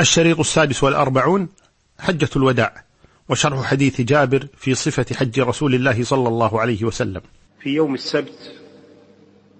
[0.00, 1.48] الشريط السادس والأربعون
[1.98, 2.84] حجة الوداع
[3.28, 7.20] وشرح حديث جابر في صفة حج رسول الله صلى الله عليه وسلم.
[7.60, 8.54] في يوم السبت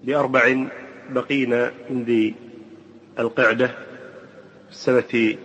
[0.03, 0.67] بأربع
[1.09, 2.35] بقينا من ذي
[3.19, 3.71] القعدة
[4.71, 5.37] السنة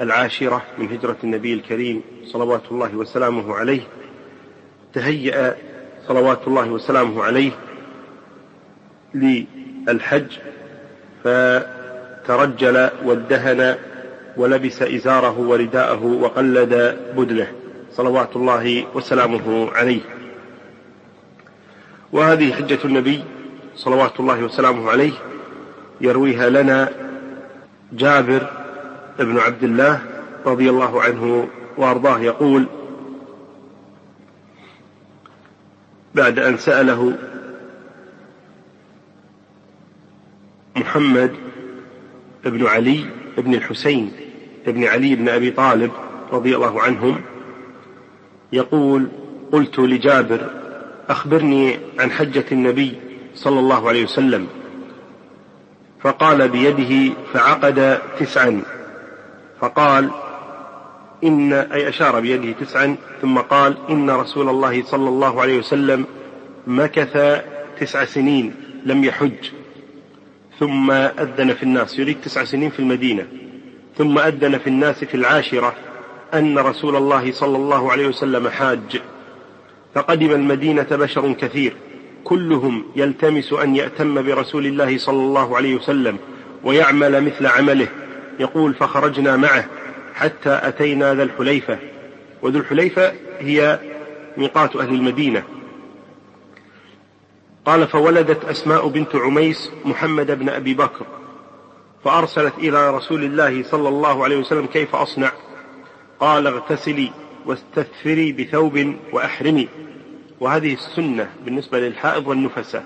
[0.00, 2.02] العاشرة من هجرة النبي الكريم
[2.32, 3.82] صلوات الله وسلامه عليه.
[4.94, 5.56] تهيأ
[6.08, 7.52] صلوات الله وسلامه عليه
[9.14, 10.26] للحج
[11.24, 13.76] فترجل وادهن
[14.36, 17.52] ولبس إزاره ورداءه وقلد بدنه.
[17.92, 20.00] صلوات الله وسلامه عليه.
[22.12, 23.24] وهذه حجة النبي
[23.76, 25.12] صلوات الله وسلامه عليه
[26.00, 26.90] يرويها لنا
[27.92, 28.50] جابر
[29.18, 30.02] بن عبد الله
[30.46, 32.66] رضي الله عنه وأرضاه يقول
[36.14, 37.18] بعد أن سأله
[40.76, 41.32] محمد
[42.44, 43.04] بن علي
[43.38, 44.12] بن الحسين
[44.66, 45.90] بن علي بن أبي طالب
[46.32, 47.20] رضي الله عنهم
[48.52, 49.08] يقول
[49.52, 50.50] قلت لجابر
[51.08, 52.94] أخبرني عن حجة النبي
[53.34, 54.46] صلى الله عليه وسلم.
[56.00, 58.62] فقال بيده فعقد تسعا.
[59.60, 60.10] فقال
[61.24, 66.06] إن أي أشار بيده تسعا ثم قال إن رسول الله صلى الله عليه وسلم
[66.66, 67.42] مكث
[67.80, 69.50] تسع سنين لم يحج.
[70.58, 73.26] ثم أذن في الناس يريد تسع سنين في المدينة.
[73.98, 75.74] ثم أذن في الناس في العاشرة
[76.34, 79.00] أن رسول الله صلى الله عليه وسلم حاج.
[79.94, 81.76] فقدم المدينة بشر كثير
[82.24, 86.18] كلهم يلتمس أن يأتم برسول الله صلى الله عليه وسلم
[86.64, 87.88] ويعمل مثل عمله.
[88.40, 89.64] يقول فخرجنا معه
[90.14, 91.78] حتى أتينا ذا الحليفة.
[92.42, 93.80] وذو الحليفة هي
[94.36, 95.42] ميقات أهل المدينة.
[97.64, 101.06] قال فولدت أسماء بنت عميس محمد بن أبي بكر.
[102.06, 105.32] فأرسلت إلى رسول الله صلى الله عليه وسلم كيف أصنع؟
[106.20, 107.10] قال اغتسلي
[107.46, 109.68] واستثفري بثوب وأحرمي.
[110.40, 112.84] وهذه السنة بالنسبة للحائض والنفساء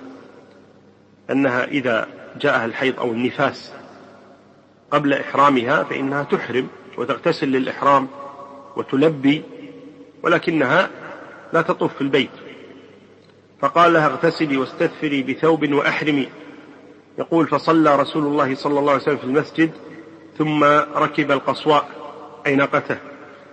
[1.29, 2.07] أنها إذا
[2.41, 3.73] جاءها الحيض أو النفاس
[4.91, 6.67] قبل إحرامها فإنها تحرم
[6.97, 8.07] وتغتسل للإحرام
[8.75, 9.43] وتلبي
[10.23, 10.89] ولكنها
[11.53, 12.31] لا تطوف في البيت.
[13.59, 16.27] فقال لها اغتسلي واستثفري بثوب وأحرمي.
[17.21, 19.71] يقول فصلى رسول الله صلى الله عليه وسلم في المسجد
[20.37, 20.63] ثم
[20.95, 21.89] ركب القصواء
[22.47, 22.97] أي ناقته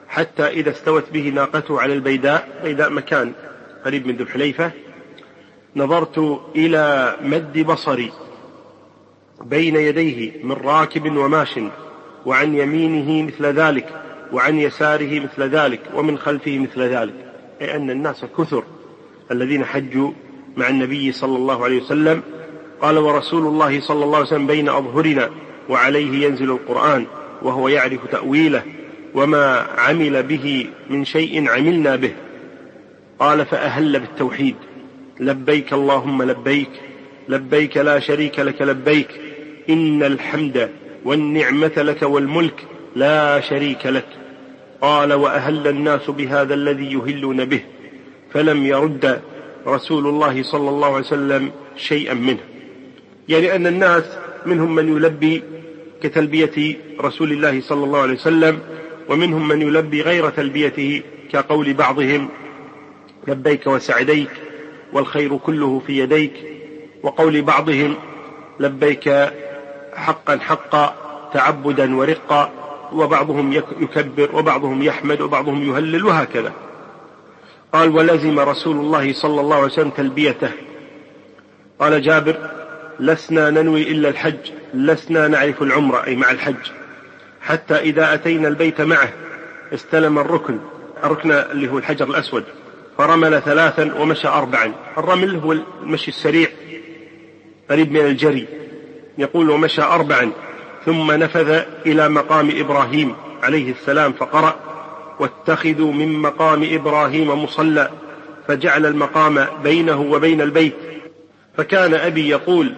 [0.09, 3.33] حتى إذا استوت به ناقته على البيداء بيداء مكان
[3.85, 4.71] قريب من ذو الحليفة.
[5.77, 8.13] نظرت إلى مد بصري
[9.45, 11.61] بين يديه من راكب وماش
[12.27, 14.03] وعن يمينه مثل ذلك
[14.33, 17.15] وعن يساره مثل ذلك ومن خلفه مثل ذلك
[17.61, 18.65] أي أن الناس كثر
[19.31, 20.13] الذين حجوا
[20.57, 22.23] مع النبي صلى الله عليه وسلم
[22.83, 25.31] قال ورسول الله صلى الله عليه وسلم بين أظهرنا
[25.69, 27.07] وعليه ينزل القرآن
[27.43, 28.63] وهو يعرف تأويله
[29.15, 32.13] وما عمل به من شيء عملنا به.
[33.19, 34.55] قال فأهل بالتوحيد.
[35.21, 36.71] لبيك اللهم لبيك.
[37.29, 39.09] لبيك لا شريك لك لبيك.
[39.71, 40.71] إن الحمد
[41.05, 42.65] والنعمة لك والملك
[42.97, 44.09] لا شريك لك.
[44.81, 47.61] قال وأهل الناس بهذا الذي يهلون به.
[48.33, 49.21] فلم يرد
[49.67, 52.58] رسول الله صلى الله عليه وسلم شيئا منه.
[53.29, 54.05] يعني أن الناس
[54.47, 55.43] منهم من يلبي
[56.03, 58.59] كتلبية رسول الله صلى الله عليه وسلم
[59.09, 61.03] ومنهم من يلبي غير تلبيته
[61.33, 62.29] كقول بعضهم
[63.29, 64.31] لبيك وسعديك
[64.93, 66.33] والخير كله في يديك
[67.03, 67.95] وقول بعضهم
[68.61, 69.31] لبيك
[69.95, 70.95] حقا حقا
[71.35, 72.53] تعبدا ورقا
[72.93, 76.53] وبعضهم يكبر وبعضهم يحمد وبعضهم يهلل وهكذا.
[77.73, 80.51] قال ولزم رسول الله صلى الله عليه وسلم تلبيته.
[81.79, 82.51] قال جابر
[83.01, 84.37] لسنا ننوي إلا الحج
[84.75, 86.71] لسنا نعرف العمرة أي مع الحج.
[87.41, 89.13] حتى إذا أتينا البيت معه
[89.75, 90.59] استلم الركن
[91.05, 92.45] الركن اللي هو الحجر الأسود
[92.99, 94.73] فرمل ثلاثا ومشى أربعا.
[94.99, 96.49] الرمل هو المشي السريع
[97.71, 98.47] قريب من الجري.
[99.19, 100.31] يقول ومشى أربعا
[100.87, 104.57] ثم نفذ إلى مقام إبراهيم عليه السلام فقرأ
[105.21, 107.91] واتخذوا من مقام إبراهيم مصلى
[108.49, 110.75] فجعل المقام بينه وبين البيت.
[111.57, 112.75] فكان أبي يقول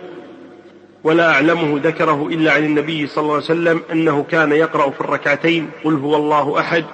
[1.05, 5.71] ولا أعلمه ذكره إلا عن النبي صلى الله عليه وسلم أنه كان يقرأ في الركعتين
[5.85, 6.85] قل هو الله أحد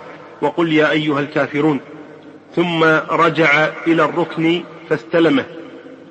[0.43, 1.81] وقل يا أيها الكافرون.
[2.56, 5.44] ثم رجع إلى الركن فاستلمه.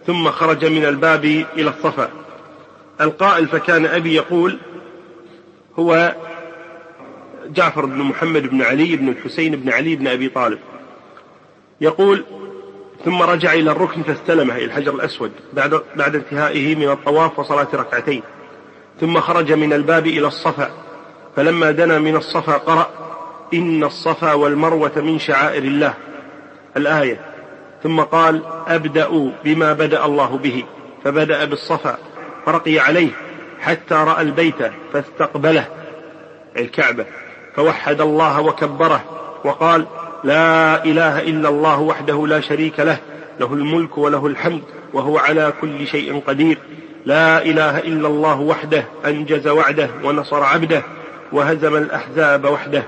[0.07, 2.09] ثم خرج من الباب إلى الصفا.
[3.01, 4.57] القائل فكان أبي يقول
[5.79, 6.15] هو
[7.47, 10.59] جعفر بن محمد بن علي بن الحسين بن علي بن أبي طالب.
[11.81, 12.25] يقول
[13.05, 18.21] ثم رجع إلى الركن فاستلمه إلى الحجر الأسود بعد, بعد انتهائه من الطواف وصلاة ركعتين.
[19.01, 20.71] ثم خرج من الباب إلى الصفا
[21.35, 22.89] فلما دنا من الصفا قرأ
[23.53, 25.93] إن الصفا والمروة من شعائر الله.
[26.77, 27.19] الآية
[27.83, 30.63] ثم قال أبدأ بما بدأ الله به.
[31.03, 31.97] فبدأ بالصفا
[32.45, 33.09] فرقي عليه
[33.59, 35.67] حتى رأى البيت فاستقبله
[36.57, 37.05] الكعبة
[37.55, 39.03] فوحد الله وكبره
[39.43, 39.85] وقال
[40.25, 42.97] لا إله إلا الله وحده لا شريك له
[43.39, 44.61] له الملك وله الحمد
[44.93, 46.57] وهو على كل شيء قدير.
[47.05, 50.83] لا إله إلا الله وحده أنجز وعده ونصر عبده
[51.31, 52.83] وهزم الأحزاب وحده.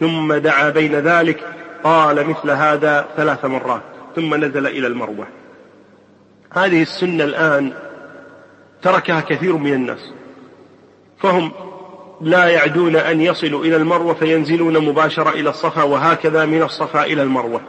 [0.00, 1.40] ثم دعا بين ذلك
[1.84, 3.82] قال مثل هذا ثلاث مرات
[4.16, 5.26] ثم نزل إلى المروة.
[6.52, 7.72] هذه السنة الآن
[8.82, 10.12] تركها كثير من الناس
[11.18, 11.52] فهم
[12.20, 17.60] لا يعدون أن يصلوا إلى المروة فينزلون مباشرة إلى الصفا وهكذا من الصفا إلى المروة.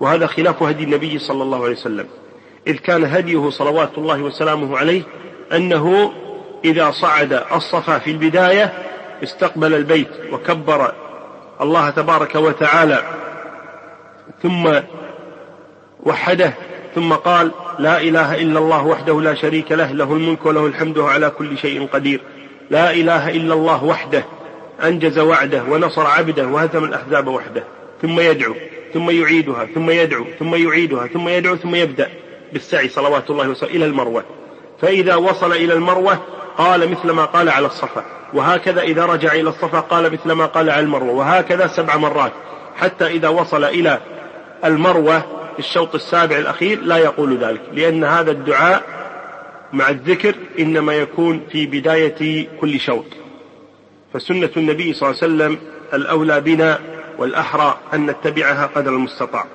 [0.00, 2.06] وهذا خلاف هدي النبي صلى الله عليه وسلم.
[2.66, 5.02] إذ كان هديه صلوات الله وسلامه عليه
[5.52, 6.12] أنه
[6.64, 8.72] إذا صعد الصفا في البداية
[9.22, 10.92] استقبل البيت وكبر
[11.60, 13.02] الله تبارك وتعالى
[14.42, 14.72] ثم
[16.02, 16.54] وحده
[16.94, 21.30] ثم قال لا إله إلا الله وحده لا شريك له له الملك وله الحمد على
[21.30, 22.20] كل شيء قدير.
[22.72, 24.24] لا إله إلا الله وحده
[24.84, 27.64] أنجز وعده ونصر عبده وهزم الأحزاب وحده
[28.02, 28.54] ثم يدعو
[28.94, 32.08] ثم يعيدها ثم يدعو ثم يعيدها ثم يدعو ثم يبدأ
[32.52, 34.24] بالسعي صلوات الله وسلامه إلى المروة.
[34.80, 36.18] فإذا وصل إلى المروة
[36.58, 38.04] قال مثل ما قال على الصفا
[38.34, 42.32] وهكذا إذا رجع إلى الصفا قال مثل ما قال على المروة وهكذا سبع مرات.
[42.76, 44.00] حتى إذا وصل إلى
[44.64, 45.22] المروة
[45.58, 49.01] الشوط السابع الأخير لا يقول ذلك لأن هذا الدعاء
[49.72, 53.04] مع الذكر إنما يكون في بداية كل شوط.
[54.14, 55.58] فسنة النبي صلى الله عليه وسلم
[55.94, 56.78] الأولى بنا
[57.18, 59.46] والأحرى أن نتبعها قدر المستطاع.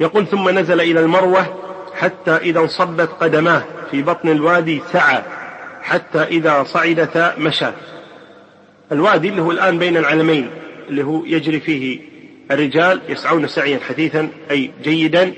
[0.00, 1.56] يقول ثم نزل إلى المروة
[1.94, 5.22] حتى إذا انصبت قدماه في بطن الوادي سعى
[5.82, 7.70] حتى إذا صعدتا مشى.
[8.92, 10.50] الوادي اللي هو الآن بين العلمين
[10.88, 12.00] اللي هو يجري فيه
[12.50, 15.32] الرجال يسعون سعيا حثيثا أي جيدا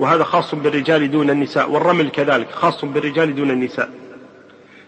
[0.00, 3.90] وهذا خاص بالرجال دون النساء والرمل كذلك خاص بالرجال دون النساء.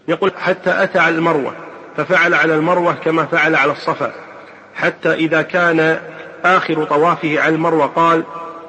[0.07, 1.55] يقول حتى أتى على المروة
[1.97, 4.13] ففعل على المروة كما فعل على الصفا.
[4.75, 5.99] حتى إذا كان
[6.43, 8.23] آخر طوافه على المروة قال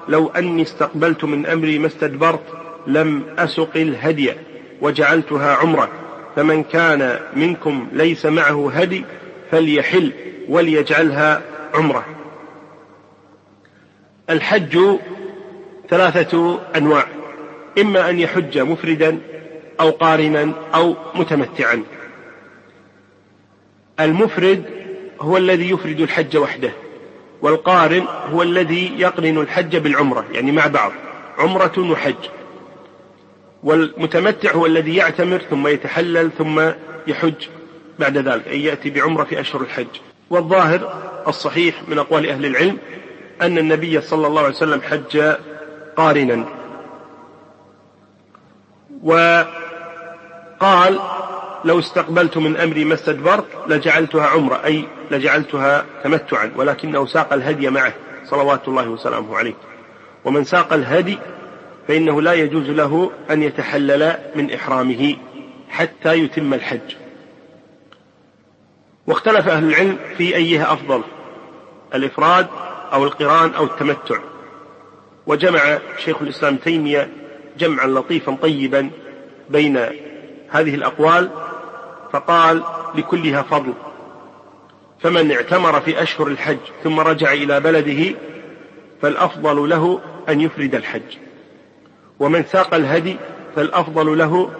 [0.08, 2.44] لو أني استقبلت من أمري ما استدبرت
[2.86, 4.32] لم أسق الهدي
[4.80, 5.88] وجعلتها عمرة.
[6.36, 9.04] فمن كان منكم ليس معه هدي
[9.50, 10.12] فليحل
[10.48, 11.42] وليجعلها
[11.74, 12.04] عمرة.
[14.30, 14.78] الحج
[15.90, 17.06] ثلاثة أنواع.
[17.78, 19.18] إما أن يحج مفردا
[19.80, 21.82] أو قارنا أو متمتعا.
[24.00, 24.64] المفرد
[25.20, 26.70] هو الذي يفرد الحج وحده
[27.42, 30.92] والقارن هو الذي يقرن الحج بالعمرة يعني مع بعض
[31.38, 32.14] عمرة وحج.
[33.62, 36.70] والمتمتع هو الذي يعتمر ثم يتحلل ثم
[37.06, 37.48] يحج
[37.98, 39.86] بعد ذلك أي يأتي بعمرة في أشهر الحج.
[40.30, 42.78] والظاهر الصحيح من أقوال أهل العلم
[43.42, 45.34] أن النبي صلى الله عليه وسلم حج
[45.96, 46.44] قارنا.
[49.02, 50.98] وقال
[51.64, 57.92] لو استقبلت من أمري ما استدبرت لجعلتها عمرة أي لجعلتها تمتعا ولكنه ساق الهدي معه
[58.24, 59.54] صلوات الله وسلامه عليه.
[60.24, 61.18] ومن ساق الهدي
[61.88, 65.16] فإنه لا يجوز له أن يتحلل من إحرامه
[65.68, 66.94] حتى يتم الحج.
[69.06, 71.02] واختلف أهل العلم في أيها أفضل
[71.94, 72.46] الإفراد
[72.92, 74.18] أو القران أو التمتع.
[75.26, 77.08] وجمع شيخ الإسلام تيمية
[77.58, 78.90] جمعا لطيفا طيبا
[79.50, 79.76] بين
[80.50, 81.30] هذه الأقوال
[82.12, 82.62] فقال
[82.94, 83.72] لكلها فضل
[85.00, 88.14] فمن اعتمر في أشهر الحج ثم رجع إلى بلده
[89.02, 91.16] فالأفضل له أن يفرد الحج
[92.20, 93.16] ومن ساق الهدي
[93.56, 94.50] فالأفضل له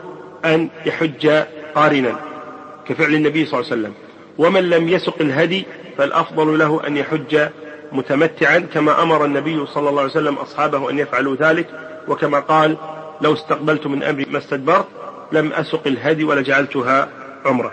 [0.45, 1.43] أن يحج
[1.75, 2.21] قارنا
[2.89, 3.95] كفعل النبي صلى الله عليه وسلم.
[4.39, 5.65] ومن لم يسق الهدي
[5.99, 7.49] فالأفضل له أن يحج
[7.95, 11.67] متمتعا كما أمر النبي صلى الله عليه وسلم أصحابه أن يفعلوا ذلك
[12.09, 12.77] وكما قال
[13.21, 14.87] لو استقبلت من أمري ما استدبرت
[15.33, 17.09] لم أسق الهدي ولجعلتها
[17.45, 17.73] عمرة.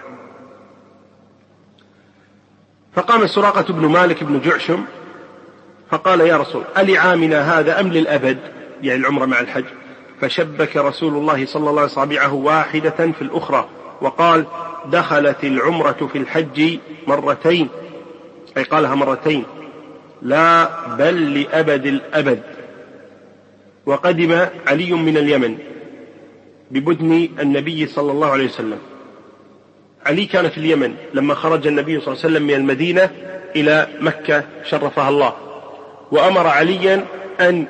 [2.95, 4.85] فقام سراقة بن مالك بن جعشم
[5.91, 8.37] فقال يا رسول ألعامنا هذا أم للأبد؟
[8.81, 9.65] يعني العمرة مع الحج.
[10.21, 13.69] فشبك رسول الله صلى الله عليه وسلم أصابعه واحدة في الأخرى
[14.01, 14.45] وقال
[14.85, 17.69] دخلت العمرة في الحج مرتين.
[18.57, 19.45] أي قالها مرتين.
[20.21, 22.41] لا بل لأبد الأبد.
[23.85, 25.57] وقدم علي من اليمن
[26.71, 28.79] ببدن النبي صلى الله عليه وسلم.
[30.05, 33.09] علي كان في اليمن لما خرج النبي صلى الله عليه وسلم من المدينة
[33.55, 35.33] إلى مكة شرفها الله.
[36.11, 37.05] وأمر عليا
[37.39, 37.65] أن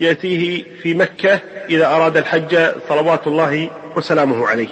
[0.00, 2.58] يأتيه في مكة إذا أراد الحج
[2.88, 4.68] صلوات الله وسلامه عليه.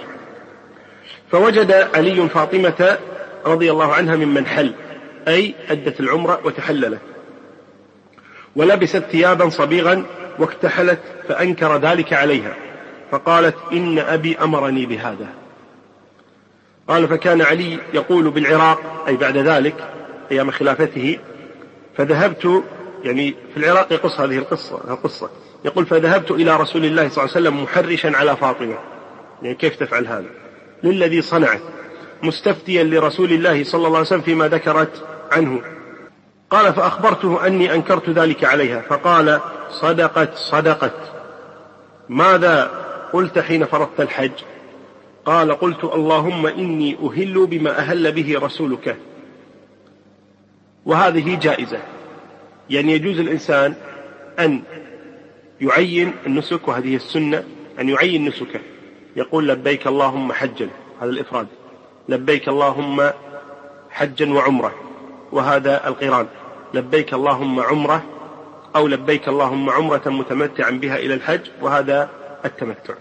[1.31, 2.97] فوجد علي فاطمة
[3.45, 4.73] رضي الله عنها ممن حل.
[5.27, 7.01] أي أدت العمرة وتحللت.
[8.55, 10.05] ولبست ثيابا صبيغا
[10.39, 12.53] واكتحلت فأنكر ذلك عليها.
[13.11, 15.27] فقالت إن أبي أمرني بهذا.
[16.87, 19.75] قال فكان علي يقول بالعراق أي بعد ذلك
[20.31, 21.19] أيام خلافته
[21.97, 22.63] فذهبت
[23.03, 25.29] يعني في العراق يقص هذه القصة القصة.
[25.65, 28.77] يقول فذهبت إلى رسول الله صلى الله عليه وسلم محرشا على فاطمة.
[29.41, 30.25] يعني كيف تفعل هذا؟
[30.83, 31.61] للذي صنعت.
[32.23, 35.61] مستفتيا لرسول الله صلى الله عليه وسلم فيما ذكرت عنه.
[36.49, 38.81] قال فأخبرته أني أنكرت ذلك عليها.
[38.81, 39.39] فقال
[39.69, 41.11] صدقت صدقت.
[42.09, 42.71] ماذا
[43.13, 44.31] قلت حين فرضت الحج؟
[45.25, 48.97] قال قلت اللهم إني أهل بما أهل به رسولك.
[50.85, 51.79] وهذه جائزة.
[52.69, 53.73] يعني يجوز الإنسان
[54.39, 54.61] أن
[55.61, 57.43] يعين النسك وهذه السنة
[57.79, 58.59] أن يعين نسكه
[59.15, 60.69] يقول لبيك اللهم حجا.
[61.01, 61.47] هذا الإفراد.
[62.09, 63.09] لبيك اللهم
[63.89, 64.84] حجا وعمرة.
[65.35, 66.27] وهذا القران.
[66.73, 68.03] لبيك اللهم عمرة
[68.75, 72.09] أو لبيك اللهم عمرة متمتعا بها إلى الحج وهذا
[72.45, 72.93] التمتع.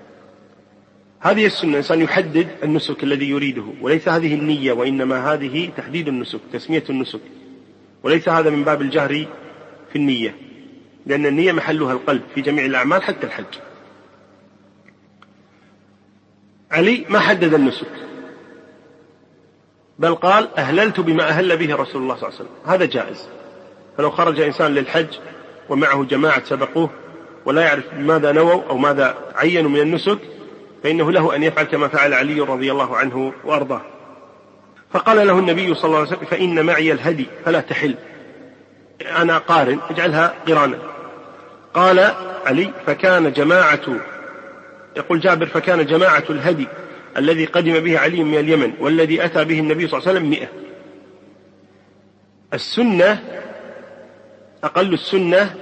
[1.20, 6.84] هذه السنة الإنسان يحدد النسك الذي يريده وليس هذه النية وإنما هذه تحديد النسك تسمية
[6.90, 7.20] النسك.
[8.02, 9.26] وليس هذا من باب الجهر
[9.92, 10.36] في النية
[11.06, 13.54] لأن النية محلها القلب في جميع الأعمال حتى الحج.
[16.70, 17.90] علي ما حدد النسك.
[19.98, 22.72] بل قال أهللت بما أهل به رسول الله صلى الله عليه وسلم.
[22.72, 23.28] هذا جائز.
[23.98, 25.06] فلو خرج إنسان للحج
[25.68, 26.90] ومعه جماعة سبقوه
[27.44, 30.18] ولا يعرف ماذا نووا أو ماذا عينوا من النسك
[30.82, 33.80] فإنه له أن يفعل كما فعل علي رضي الله عنه وأرضاه.
[34.92, 37.94] فقال له النبي صلى الله عليه وسلم فإن معي الهدي فلا تحل.
[39.16, 40.78] أنا قارن اجعلها قرانا.
[41.74, 42.12] قال
[42.46, 43.80] علي فكان جماعة
[44.96, 46.68] يقول جابر فكان جماعة الهدي.
[47.16, 50.48] الذي قدم به علي من اليمن والذي أتى به النبي صلى الله عليه وسلم مئة.
[52.54, 53.22] السنة
[54.64, 55.54] أقل السنة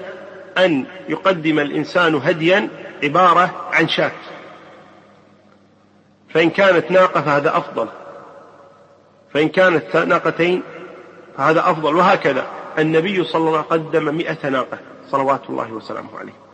[0.58, 2.68] أن يقدم الإنسان هديا
[3.02, 4.12] عبارة عن شاة.
[6.28, 7.88] فإن كانت ناقة فهذا أفضل.
[9.34, 10.62] فإن كانت ناقتين
[11.36, 11.96] فهذا أفضل.
[11.96, 12.46] وهكذا
[12.78, 14.78] النبي صلى الله عليه وسلم قدم مئة ناقة
[15.10, 16.51] صلوات الله وسلامه عليه.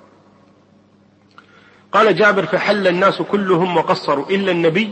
[1.92, 4.90] قال جابر فحل الناس كلهم وقصروا إلا النبي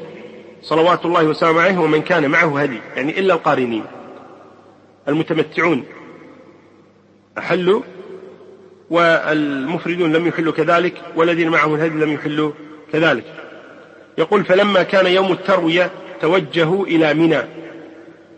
[0.63, 3.85] صلوات الله وسلامه عليه ومن كان معه هدي يعني إلا القارنين
[5.09, 5.85] المتمتعون.
[7.39, 7.83] أحلوا
[8.91, 12.53] والمفردون لم يحلوا كذلك والذين معهم الهدي لم يحلوا
[12.93, 13.25] كذلك.
[14.19, 17.39] يقول فلما كان يوم التروية توجهوا إلى منى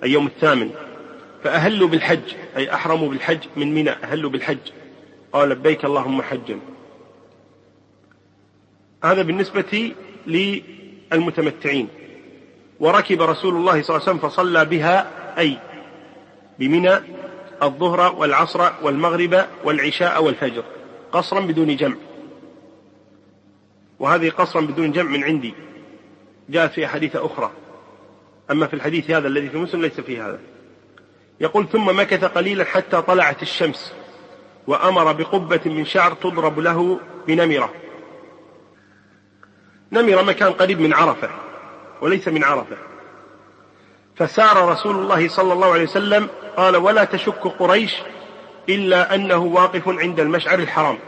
[0.02, 0.70] أي يوم الثامن
[1.44, 4.58] فأهلوا بالحج أي أحرموا بالحج من منى أهلوا بالحج.
[5.32, 6.58] قال لبيك اللهم حجا.
[9.04, 9.94] هذا بالنسبة
[10.26, 11.88] للمتمتعين.
[12.80, 15.58] وركب رسول الله صلى الله عليه وسلم فصلى بها أي
[16.58, 16.94] بمنى
[17.62, 20.64] الظهر والعصر والمغرب والعشاء والفجر
[21.12, 21.96] قصرا بدون جمع.
[23.98, 25.54] وهذه قصرا بدون جمع من عندي
[26.48, 27.50] جاءت في أحاديث أخرى.
[28.50, 30.40] أما في الحديث هذا الذي في مسلم ليس فيه هذا.
[31.40, 33.92] يقول ثم مكث قليلا حتى طلعت الشمس
[34.66, 37.72] وأمر بقبة من شعر تضرب له بنمرة.
[39.92, 41.30] نمر مكان قريب من عرفة
[42.00, 42.76] وليس من عرفة.
[44.16, 47.96] فسار رسول الله صلى الله عليه وسلم قال ولا تشك قريش
[48.68, 50.98] إلا أنه واقف عند المشعر الحرام.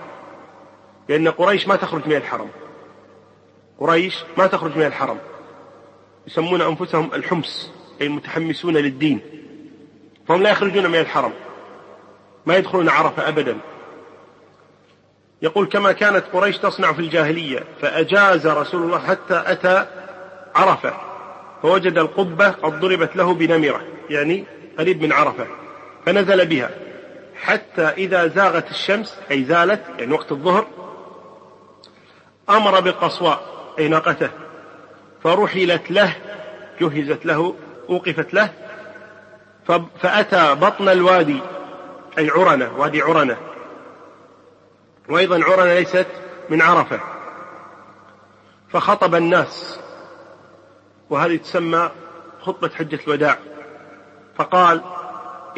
[1.08, 2.48] لأن قريش ما تخرج من الحرم.
[3.80, 5.18] قريش ما تخرج من الحرم.
[6.26, 9.20] يسمون أنفسهم الحمس أي المتحمسون للدين.
[10.28, 11.32] فهم لا يخرجون من الحرم.
[12.46, 13.58] ما يدخلون عرفة أبدا.
[15.42, 19.86] يقول كما كانت قريش تصنع في الجاهلية فأجاز رسول الله حتى أتى
[20.54, 20.92] عرفة
[21.62, 24.44] فوجد القبة قد ضربت له بنمرة يعني
[24.78, 25.46] قريب من عرفة
[26.06, 26.70] فنزل بها.
[27.42, 30.66] حتى إذا زاغت الشمس أي زالت يعني وقت الظهر
[32.50, 33.40] أمر بالقصواء
[33.78, 34.30] أي ناقته
[35.22, 36.16] فرحلت له
[36.80, 37.54] جهزت له
[37.88, 38.50] أوقفت له
[40.02, 41.40] فأتى بطن الوادي
[42.18, 43.36] أي عرنة وادي عرنة.
[45.10, 46.06] وأيضا عرنة ليست
[46.50, 47.00] من عرفة.
[48.68, 49.80] فخطب الناس
[51.10, 51.90] وهذه تسمى
[52.40, 53.38] خطبة حجة الوداع.
[54.36, 54.80] فقال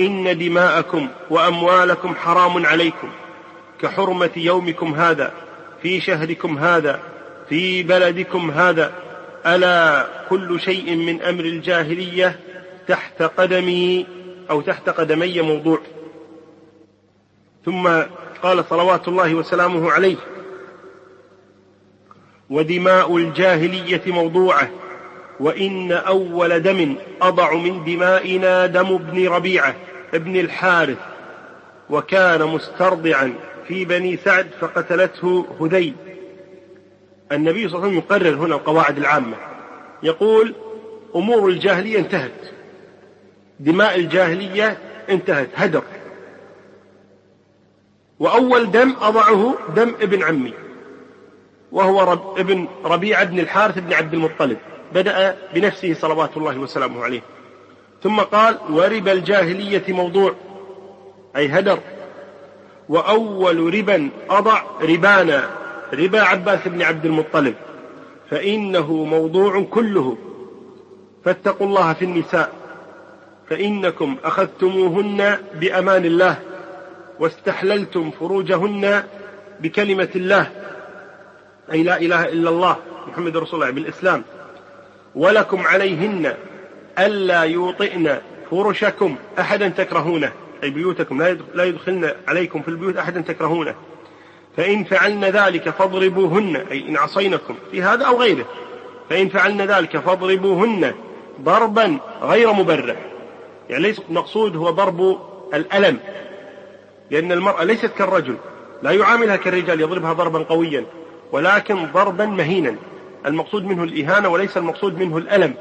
[0.01, 3.11] إن دماءكم وأموالكم حرام عليكم
[3.81, 5.33] كحرمة يومكم هذا
[5.83, 7.01] في شهركم هذا
[7.49, 8.93] في بلدكم هذا.
[9.47, 12.41] ألا كل شيء من أمر الجاهلية
[12.89, 14.07] تحت قدمي
[14.51, 15.79] أو تحت قدمي موضوع.
[17.65, 18.03] ثم
[18.43, 20.17] قال صلوات الله وسلامه عليه.
[22.51, 24.71] ودماء الجاهلية موضوعة
[25.41, 29.75] وإن أول دم أضع من دمائنا دم ابن ربيعة
[30.15, 30.99] ابن الحارث
[31.91, 33.35] وكان مسترضعا
[33.69, 35.95] في بني سعد فقتلته هذيل
[37.33, 39.37] النبي صلى الله عليه وسلم يقرر هنا القواعد العامة.
[40.03, 40.55] يقول
[41.15, 42.41] أمور الجاهلية انتهت.
[43.61, 44.79] دماء الجاهلية
[45.11, 45.49] انتهت.
[45.55, 45.83] هدر.
[48.23, 50.55] وأول دم أضعه دم ابن عمي
[51.73, 54.59] وهو رب ابن ربيعة بن الحارث بن عبد المطلب.
[54.95, 57.23] بدأ بنفسه صلوات الله وسلامه عليه.
[58.03, 60.35] ثم قال ورب الجاهلية موضوع
[61.37, 61.79] أي هدر.
[62.89, 65.51] وأول ربا أضع ربانا
[65.93, 67.55] ربا عباس بن عبد المطلب.
[68.31, 70.17] فإنه موضوع كله.
[71.25, 72.53] فاتقوا الله في النساء
[73.51, 76.52] فإنكم أخذتموهن بأمان الله.
[77.23, 79.05] واستحللتم فروجهن
[79.61, 80.47] بكلمة الله
[81.73, 82.77] أي لا إله إلا الله
[83.09, 84.23] محمد رسول الله بالإسلام.
[85.15, 86.35] ولكم عليهن
[86.99, 88.19] ألا يوطئن
[88.51, 91.23] فرشكم أحدا تكرهونه أي بيوتكم
[91.55, 93.75] لا يدخلن عليكم في البيوت أحدا تكرهونه.
[94.57, 98.45] فإن فعلن ذلك فاضربوهن أي إن عصينكم في هذا أو غيره.
[99.11, 100.95] فإن فعلن ذلك فاضربوهن
[101.41, 102.97] ضربا غير مبرح
[103.71, 105.19] يعني ليس المقصود هو ضرب
[105.55, 105.99] الألم.
[107.13, 108.37] لأن المرأة ليست كالرجل
[108.83, 110.85] لا يعاملها كالرجال يضربها ضربا قويا
[111.33, 112.77] ولكن ضربا مهينا.
[113.27, 115.55] المقصود منه الإهانة وليس المقصود منه الألم.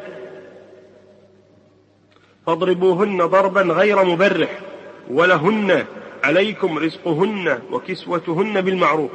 [2.46, 4.60] فاضربوهن ضربا غير مبرح
[5.10, 5.86] ولهن
[6.24, 9.12] عليكم رزقهن وكسوتهن بالمعروف.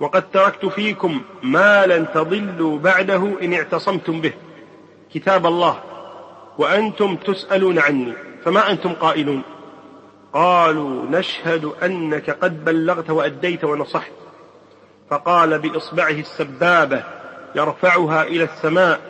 [0.00, 4.32] وقد تركت فيكم ما لن تضلوا بعده إن اعتصمتم به.
[5.14, 5.82] كتاب الله
[6.58, 8.12] وأنتم تسألون عني
[8.44, 9.42] فما أنتم قائلون؟
[10.32, 14.12] قالوا نشهد أنك قد بلغت وأديت ونصحت.
[15.10, 17.04] فقال بإصبعه السبابة
[17.54, 19.00] يرفعها إلى السماء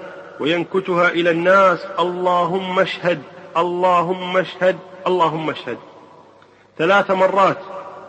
[0.40, 3.22] وينكتها إلى الناس اللهم اشهد
[3.56, 5.78] اللهم اشهد اللهم اشهد.
[6.78, 7.58] ثلاث مرات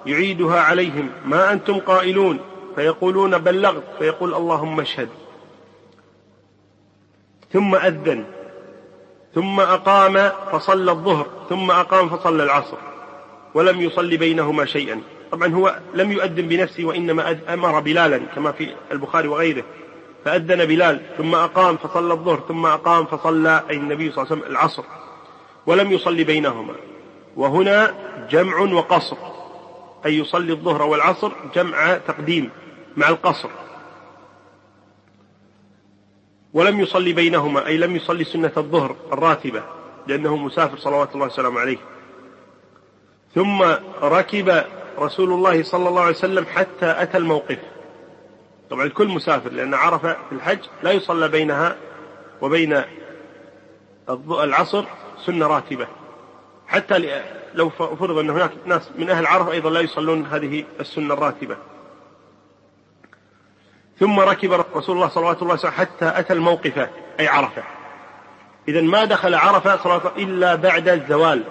[0.06, 2.40] يعيدها عليهم ما أنتم قائلون؟
[2.76, 5.10] فيقولون بلغت فيقول اللهم اشهد.
[7.54, 8.26] ثم أذن
[9.36, 12.78] ثم أقام فصلى الظهر ثم أقام فصلى العصر.
[13.54, 15.02] ولم يصلي بينهما شيئا.
[15.32, 19.64] طبعا هو لم يؤذن بنفسه وإنما أمر بلالا كما في البخاري وغيره.
[20.26, 24.52] فأذن بلال ثم أقام فصلى الظهر ثم أقام فصلى أي النبي صلى الله عليه وسلم
[24.52, 24.84] العصر.
[25.66, 26.74] ولم يصلي بينهما.
[27.36, 27.94] وهنا
[28.30, 29.18] جمع وقصر.
[30.06, 32.50] أي يصلي الظهر والعصر جمع تقديم
[32.98, 33.50] مع القصر.
[36.54, 39.64] ولم يصلي بينهما أي لم يصلي سنة الظهر الراتبة
[40.08, 41.78] لأنه مسافر صلوات الله وسلامه عليه.
[43.36, 43.62] ثم
[44.02, 44.64] ركب
[45.00, 47.60] رسول الله صلى الله عليه وسلم حتى أتى الموقف.
[48.70, 51.76] طبعا الكل مسافر لأن عرفة في الحج لا يصلى بينها
[52.42, 52.82] وبين
[54.30, 54.86] العصر
[55.26, 55.88] سنة راتبة.
[56.68, 57.22] حتى
[57.54, 61.58] لو فرض أن هناك ناس من أهل عرفة أيضا لا يصلون هذه السنة الراتبة.
[64.00, 67.64] ثم ركب رسول الله صلوات الله وسلم حتى أتى الموقف أي عرفة.
[68.68, 71.44] إذا ما دخل عرفة صلاة إلا بعد الزوال.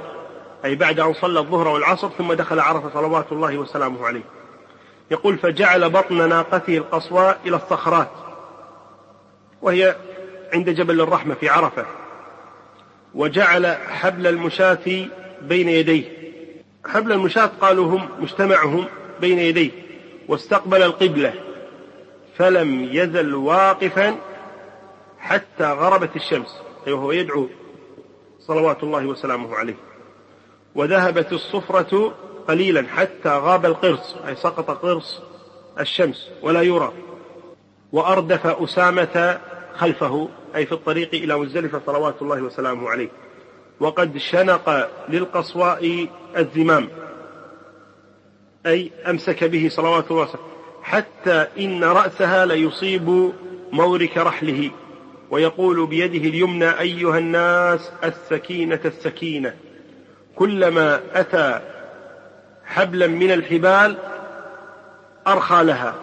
[0.65, 4.25] أي بعد أن صلى الظهر والعصر ثم دخل عرفة صلوات الله وسلامه عليه.
[5.11, 8.11] يقول فجعل بطن ناقته القصواء إلى الصخرات
[9.63, 9.97] وهي
[10.55, 11.87] عند جبل الرحمة في عرفة.
[13.15, 15.09] وجعل حبل المشاة
[15.43, 16.05] بين يديه.
[16.87, 18.87] حبل المشاة قالوا هم مجتمعهم
[19.21, 19.71] بين يديه
[20.29, 21.35] واستقبل القبلة.
[22.37, 24.17] فلم يزل واقفا
[25.19, 27.49] حتى غربت الشمس أي وهو يدعو
[28.41, 29.75] صلوات الله وسلامه عليه.
[30.77, 32.15] وذهبت الصفرة
[32.49, 35.23] قليلا حتى غاب القرص أي سقط قرص
[35.81, 36.93] الشمس ولا يرى.
[37.93, 39.41] وأردف أسامة
[39.75, 43.09] خلفه أي في الطريق إلى مزدلفة صلوات الله وسلامه عليه.
[43.81, 46.89] وقد شنق للقصواء الزمام
[48.67, 50.49] أي أمسك به صلوات الله وسلامه.
[50.83, 53.33] حتى إن رأسها ليصيب
[53.73, 54.71] مورك رحله
[55.31, 59.55] ويقول بيده اليمنى أيها الناس السكينة السكينة.
[60.37, 61.61] كلما أتى
[62.65, 63.97] حبلا من الحبال
[65.27, 65.95] أرخى لها.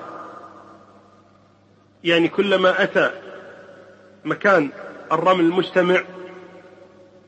[2.04, 3.12] يعني كلما أتى
[4.26, 4.69] مكان
[5.12, 6.04] الرمل المجتمع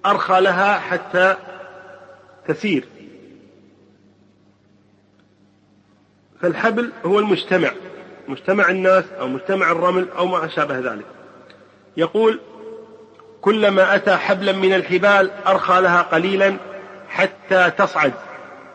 [0.06, 1.36] أرخى لها حتى
[2.48, 2.86] تسير.
[6.42, 7.72] فالحبل هو المجتمع
[8.28, 11.06] مجتمع الناس أو مجتمع الرمل أو ما أشابه ذلك.
[11.98, 12.40] يقول
[13.42, 16.58] كلما أتى حبلا من الحبال أرخى لها قليلا
[17.16, 18.14] حتى تصعد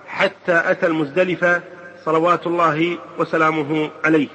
[0.06, 1.62] حتى أتى المزدلفة
[2.04, 4.28] صلوات الله وسلامه عليه.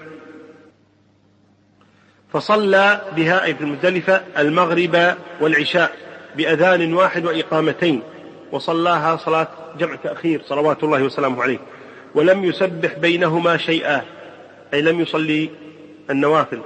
[2.33, 5.91] فصلى بها أي في المزدلفة المغرب والعشاء
[6.37, 8.03] بأذان واحد وإقامتين
[8.51, 9.47] وصلاها صلاة
[9.79, 11.59] جمع تأخير صلوات الله وسلامه عليه.
[12.15, 14.01] ولم يسبح بينهما شيئا
[14.73, 15.49] أي لم يصلي
[16.09, 16.61] النوافل.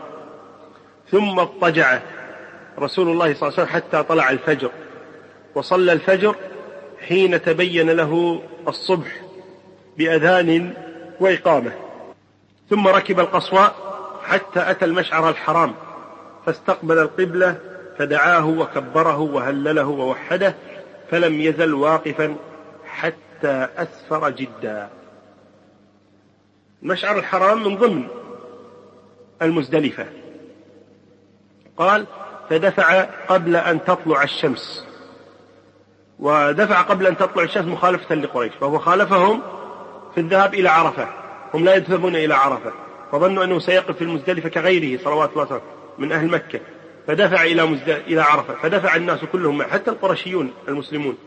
[1.11, 1.99] ثم اضطجع
[2.79, 4.71] رسول الله صلى الله عليه وسلم حتى طلع الفجر.
[5.55, 6.35] وصلى الفجر
[7.07, 9.21] حين تبين له الصبح
[9.97, 10.73] بأذان
[11.19, 11.71] وإقامة.
[12.69, 13.75] ثم ركب القصواء
[14.23, 15.75] حتى أتى المشعر الحرام
[16.45, 17.57] فاستقبل القبلة
[17.97, 20.55] فدعاه وكبره وهلله ووحده
[21.11, 22.35] فلم يزل واقفا
[22.85, 24.89] حتى أسفر جدا.
[26.83, 28.07] المشعر الحرام من ضمن
[29.41, 30.05] المزدلفة.
[31.77, 32.05] قال
[32.49, 34.88] فدفع قبل أن تطلع الشمس.
[36.19, 39.41] ودفع قبل أن تطلع الشمس مخالفة لقريش فهو خالفهم
[40.15, 41.07] في الذهاب إلى عرفة
[41.53, 42.71] هم لا يذهبون إلى عرفة
[43.11, 45.61] فظنوا أنه سيقف في المزدلفة كغيره صلوات الله وسلامه
[45.97, 46.59] من أهل مكة
[47.07, 47.89] فدفع إلى مزد...
[47.89, 51.17] إلى عرفة فدفع الناس كلهم معه حتى القرشيون المسلمون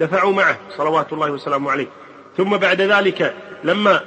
[0.00, 1.86] دفعوا معه صلوات الله وسلامه عليه.
[2.36, 3.34] ثم بعد ذلك
[3.64, 4.00] لما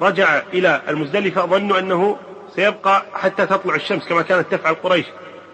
[0.00, 2.16] رجع إلى المزدلفة ظنوا أنه
[2.56, 5.06] سيبقى حتى تطلع الشمس كما كانت تفعل قريش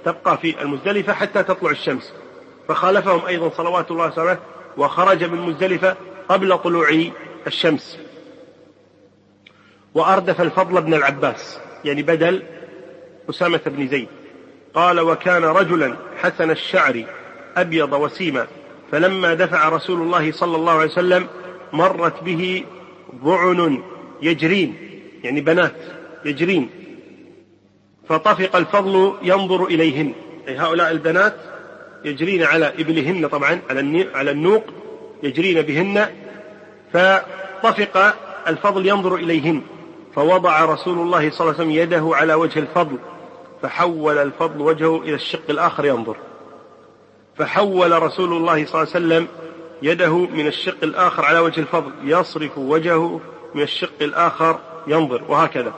[0.04, 2.12] تبقى في المزدلفة حتى تطلع الشمس.
[2.68, 4.38] فخالفهم أيضا صلوات الله وسلامه
[4.76, 5.96] وخرج من مزدلفة
[6.28, 7.04] قبل طلوع
[7.46, 7.98] الشمس.
[9.94, 12.42] وأردف الفضل بن العباس يعني بدل
[13.30, 14.08] أسامة بن زيد.
[14.74, 17.04] قال وكان رجلا حسن الشعر
[17.56, 18.46] أبيض وسيما
[18.92, 21.26] فلما دفع رسول الله صلى الله عليه وسلم
[21.72, 22.64] مرت به
[23.24, 23.82] ضعن
[24.22, 24.76] يجرين
[25.22, 25.76] يعني بنات
[26.24, 26.70] يجرين.
[28.08, 30.12] فطفق الفضل ينظر إليهن
[30.48, 31.34] أي هؤلاء البنات
[32.06, 34.64] يجرين على إبلهن طبعا على على النوق
[35.22, 36.08] يجرين بهن
[36.92, 38.14] فطفق
[38.48, 39.62] الفضل ينظر إليهن
[40.14, 42.98] فوضع رسول الله صلى الله عليه وسلم يده على وجه الفضل
[43.62, 46.16] فحول الفضل وجهه إلى الشق الآخر ينظر.
[47.36, 49.28] فحول رسول الله صلى الله عليه وسلم
[49.82, 53.20] يده من الشق الآخر على وجه الفضل يصرف وجهه
[53.54, 55.74] من الشق الآخر ينظر وهكذا.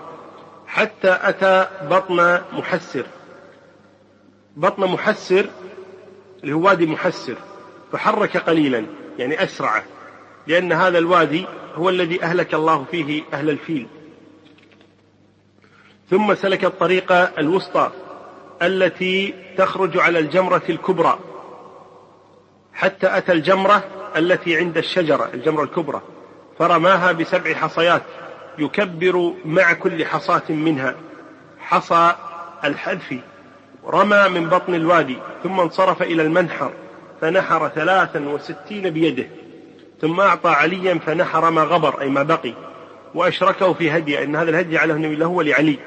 [0.66, 3.06] حتى أتى بطن محسر.
[4.56, 5.46] بطن محسر
[6.42, 7.34] اللي هو وادي محسر
[7.92, 8.86] فحرك قليلا
[9.18, 9.82] يعني أسرع
[10.46, 13.86] لأن هذا الوادي هو الذي أهلك الله فيه أهل الفيل.
[16.10, 17.90] ثم سلك الطريق الوسطى
[18.62, 21.18] التي تخرج على الجمرة الكبرى
[22.72, 23.84] حتى أتى الجمرة
[24.16, 26.02] التي عند الشجرة الجمرة الكبرى
[26.58, 28.02] فرماها بسبع حصيات
[28.58, 30.94] يكبر مع كل حصاة منها
[31.58, 32.14] حصى
[32.64, 33.20] الحذف.
[33.88, 36.72] رمى من بطن الوادي ثم انصرف إلى المنحر
[37.20, 39.26] فنحر ثلاثا وستين بيده
[40.00, 42.54] ثم أعطى عليا فنحر ما غبر أي ما بقي
[43.14, 45.78] وأشركه في هدي أن هذا الهدي على النبي له ولعلي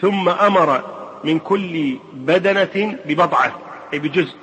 [0.00, 0.84] ثم أمر
[1.24, 3.58] من كل بدنة ببضعة
[3.92, 4.34] أي بجزء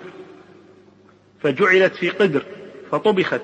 [1.42, 2.44] فجعلت في قدر
[2.92, 3.42] فطبخت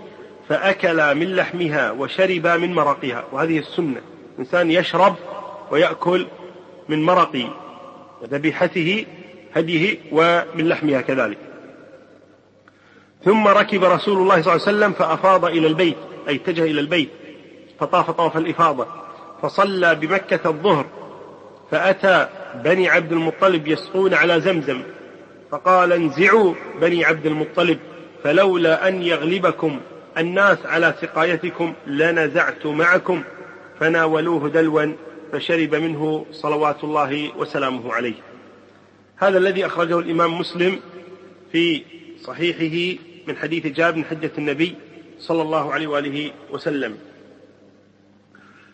[0.50, 4.02] فأكلا من لحمها وشربا من مرقها وهذه السنة.
[4.34, 5.16] الإنسان يشرب
[5.72, 6.28] ويأكل
[6.90, 7.50] من مرق
[8.24, 9.06] ذبيحته
[9.60, 11.38] هديه ومن لحمها كذلك.
[13.26, 17.10] ثم ركب رسول الله صلى الله عليه وسلم فأفاض إلى البيت أي اتجه إلى البيت
[17.80, 18.88] فطاف طواف الإفاضة
[19.41, 20.86] فصلى بمكة الظهر
[21.72, 22.28] فأتى
[22.63, 24.82] بني عبد المطلب يسقون على زمزم
[25.52, 27.80] فقال انزعوا بني عبد المطلب
[28.24, 29.80] فلولا أن يغلبكم
[30.17, 33.24] الناس على سقايتكم لنزعت معكم
[33.80, 34.93] فناولوه دلوا
[35.32, 38.15] فشرب منه صلوات الله وسلامه عليه.
[39.18, 40.80] هذا الذي أخرجه الإمام مسلم
[41.52, 41.84] في
[42.22, 44.76] صحيحه من حديث جابر حجة النبي
[45.20, 46.98] صلى الله عليه وآله وسلم.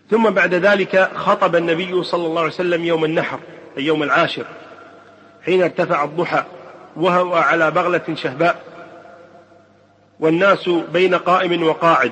[0.09, 3.39] ثم بعد ذلك خطب النبي صلى الله عليه وسلم يوم النحر
[3.77, 4.45] أي يوم العاشر
[5.45, 6.43] حين ارتفع الضحى
[6.95, 8.63] وهو على بغلة شهباء
[10.19, 12.11] والناس بين قائم وقاعد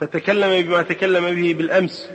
[0.00, 2.10] فتكلم بما تكلم به بالأمس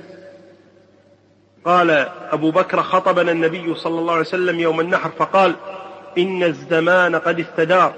[1.66, 5.56] قال أبو بكر خطبنا النبي صلى الله عليه وسلم يوم النحر فقال
[6.18, 7.94] إن الزمان قد استدار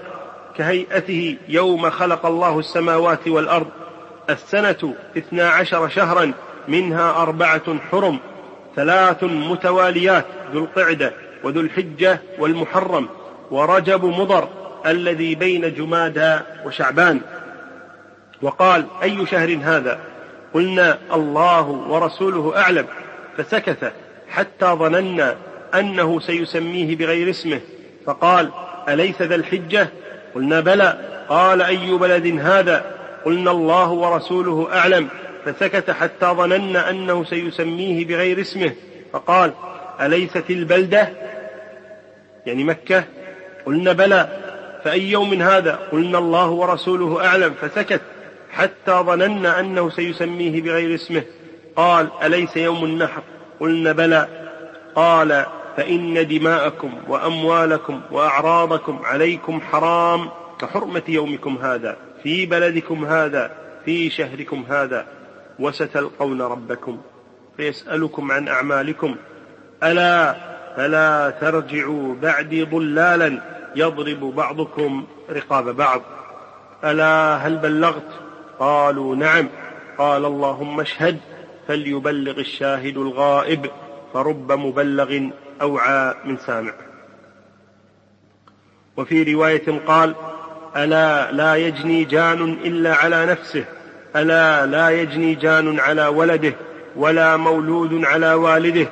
[0.58, 3.68] كهيئته يوم خلق الله السماوات والأرض
[4.30, 6.32] السنة اثنا عشر شهرا
[6.68, 8.20] منها أربعة حرم
[8.76, 13.10] ثلاث متواليات ذو القعدة وذو الحجة والمحرم
[13.52, 14.48] ورجب مضر
[14.86, 17.22] الذي بين جمادى وشعبان
[18.42, 20.00] وقال أي شهر هذا؟
[20.54, 22.86] قلنا الله ورسوله أعلم
[23.38, 23.94] فسكت
[24.30, 25.36] حتى ظننا
[25.76, 27.60] أنه سيسميه بغير اسمه.
[28.06, 28.50] فقال
[28.90, 29.90] أليس ذا الحجة؟
[30.36, 30.98] قلنا بلى.
[31.30, 32.86] قال أي بلد هذا؟
[33.26, 35.08] قلنا الله ورسوله أعلم.
[35.46, 38.72] فسكت حتى ظننا أنه سيسميه بغير اسمه.
[39.14, 39.54] فقال
[40.02, 41.10] أليست البلدة؟
[42.46, 43.04] يعني مكة.
[43.66, 44.30] قلنا بلى.
[44.84, 47.54] فأي يوم هذا؟ قلنا الله ورسوله أعلم.
[47.62, 48.02] فسكت
[48.52, 51.24] حتى ظننا أنه سيسميه بغير اسمه.
[51.78, 53.22] قال أليس يوم النحر؟
[53.60, 54.28] قلنا بلى.
[54.96, 55.46] قال
[55.78, 63.52] فإن دماءكم وأموالكم وأعراضكم عليكم حرام كحرمة يومكم هذا في بلدكم هذا
[63.86, 65.06] في شهركم هذا
[65.60, 66.98] وستلقون ربكم
[67.58, 69.16] فيسألكم عن أعمالكم.
[69.84, 70.36] ألا
[70.78, 73.42] فلا ترجعوا بعدي ضلالا
[73.76, 76.02] يضرب بعضكم رقاب بعض.
[76.84, 78.10] ألا هل بلغت؟
[78.60, 79.50] قالوا نعم.
[79.98, 81.20] قال اللهم اشهد.
[81.68, 83.70] فليبلغ الشاهد الغائب
[84.14, 85.30] فرب مبلغ
[85.62, 86.74] أوعى من سامع.
[88.98, 90.16] وفي رواية قال
[90.76, 93.66] ألا لا يجني جان إلا على نفسه
[94.16, 96.54] ألا لا يجني جان على ولده
[96.96, 98.88] ولا مولود على والده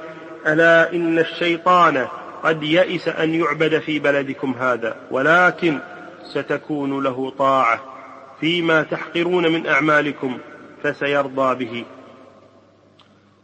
[0.47, 2.07] ألا إن الشيطان
[2.43, 5.79] قد يئس أن يعبد في بلدكم هذا ولكن
[6.23, 7.79] ستكون له طاعة
[8.39, 10.38] فيما تحقرون من أعمالكم
[10.83, 11.85] فسيرضى به.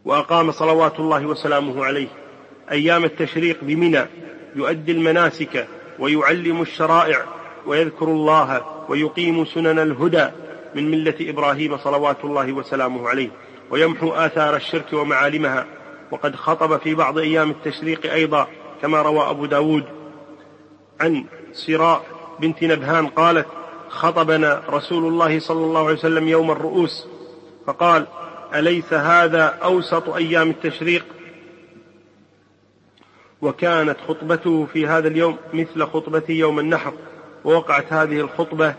[0.05, 2.07] وأقام صلوات الله وسلامه عليه.
[2.71, 4.05] أيام التشريق بمنى
[4.55, 5.67] يؤدي المناسك
[5.99, 7.25] ويعلم الشرائع
[7.65, 10.27] ويذكر الله ويقيم سنن الهدى
[10.75, 13.29] من ملة إبراهيم صلوات الله وسلامه عليه.
[13.71, 15.65] ويمحو آثار الشرك ومعالمها.
[16.11, 18.47] وقد خطب في بعض أيام التشريق أيضا
[18.81, 19.83] كما روى أبو داود
[20.99, 22.05] عن سراء
[22.39, 23.47] بنت نبهان قالت
[23.89, 27.07] خطبنا رسول الله صلى الله عليه وسلم يوم الرؤوس.
[27.67, 28.07] فقال
[28.55, 31.05] أليس هذا أوسط أيام التشريق؟
[33.41, 36.93] وكانت خطبته في هذا اليوم مثل خطبة يوم النحر
[37.45, 38.75] ووقعت هذه الخطبة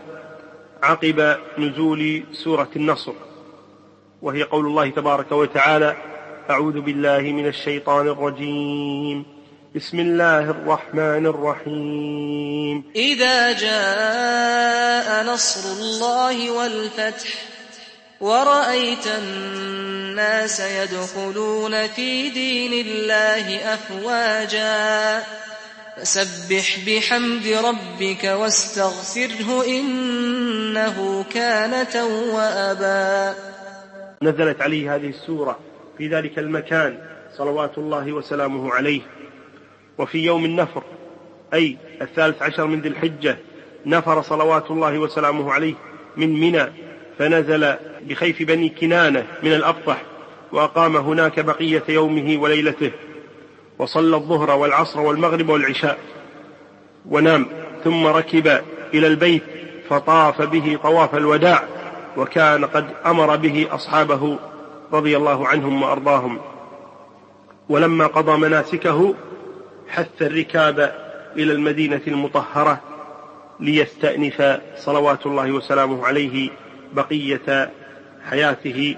[0.83, 3.13] عقب نزول سورة النصر
[4.21, 5.95] وهي قول الله تبارك وتعالى
[6.49, 9.25] أعوذ بالله من الشيطان الرجيم
[9.75, 12.83] بسم الله الرحمن الرحيم.
[12.95, 17.52] إذا جاء نصر الله والفتح
[18.23, 25.23] ورأيت الناس يدخلون في دين الله أفواجا.
[25.97, 33.35] فسبح بحمد ربك واستغفره إنه كان توابا.
[34.21, 35.59] نزلت عليه هذه السورة
[35.97, 36.97] في ذلك المكان
[37.37, 39.01] صلوات الله وسلامه عليه.
[39.97, 40.83] وفي يوم النفر
[41.53, 43.37] أي الثالث عشر من ذي الحجة
[43.85, 45.75] نفر صلوات الله وسلامه عليه
[46.17, 46.82] من منى
[47.19, 50.01] فنزل بخيف بني كنانة من الأبطح
[50.51, 52.91] وأقام هناك بقية يومه وليلته
[53.79, 55.97] وصلى الظهر والعصر والمغرب والعشاء
[57.09, 57.47] ونام
[57.83, 58.47] ثم ركب
[58.93, 59.43] إلى البيت
[59.89, 61.63] فطاف به طواف الوداع
[62.17, 64.39] وكان قد أمر به أصحابه
[64.93, 66.39] رضي الله عنهم وأرضاهم.
[67.69, 69.15] ولما قضى مناسكه
[69.89, 70.95] حث الركاب
[71.35, 72.81] إلى المدينة المطهرة
[73.59, 76.49] ليستأنف صلوات الله وسلامه عليه
[76.93, 77.71] بقية
[78.29, 78.91] حياته